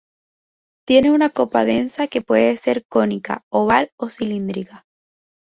[0.87, 4.83] Tiene una copa densa que puede ser cónica, oval o cilíndrica.